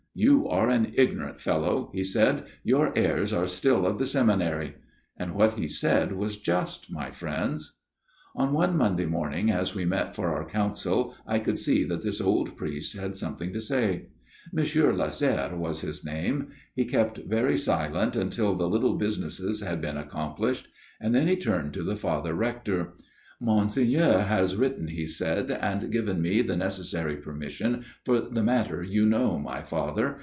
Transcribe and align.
* 0.11 0.13
You 0.21 0.45
are 0.49 0.69
an 0.69 0.91
ignorant 0.97 1.39
fellow,' 1.39 1.89
he 1.93 2.03
said, 2.03 2.43
* 2.53 2.63
your 2.65 2.91
airs 2.97 3.31
are 3.31 3.47
still 3.47 3.85
of 3.87 3.97
the 3.97 4.05
seminary.' 4.05 4.75
And 5.17 5.33
what 5.35 5.53
he 5.57 5.69
said 5.69 6.11
was 6.11 6.35
just, 6.35 6.91
my 6.91 7.11
friends." 7.11 7.77
On 8.35 8.51
one 8.51 8.75
Monday 8.77 9.05
morning 9.05 9.49
as 9.49 9.73
we 9.73 9.85
met 9.85 10.13
for 10.13 10.35
our 10.35 10.43
council, 10.45 11.15
I 11.25 11.39
could 11.39 11.57
see 11.57 11.85
that 11.85 12.03
this 12.03 12.19
old 12.19 12.57
priest 12.57 12.93
had 12.97 13.15
some 13.15 13.37
thing 13.37 13.53
to 13.53 13.61
say. 13.61 14.07
M. 14.55 14.65
Lasserre 14.97 15.55
was 15.55 15.79
his 15.79 16.03
name. 16.03 16.49
He 16.75 16.83
kept 16.83 17.19
very 17.19 17.57
silent 17.57 18.17
until 18.17 18.53
the 18.53 18.67
little 18.69 18.97
businesses 18.97 19.61
had 19.61 19.79
been 19.79 19.95
accomplished, 19.95 20.67
and 20.99 21.15
then 21.15 21.29
he 21.29 21.37
turned 21.37 21.73
to 21.75 21.83
the 21.83 21.95
Father 21.95 22.33
Rector. 22.33 22.95
"* 23.41 23.43
Monseigneur 23.43 24.19
has 24.19 24.55
written,' 24.55 24.89
he 24.89 25.07
said, 25.07 25.49
* 25.49 25.49
and 25.49 25.91
given 25.91 26.21
me 26.21 26.43
the 26.43 26.55
necessary 26.55 27.15
permission 27.17 27.83
for 28.05 28.19
the 28.21 28.43
matter 28.43 28.83
you 28.83 29.03
know, 29.03 29.39
my 29.39 29.63
father. 29.63 30.19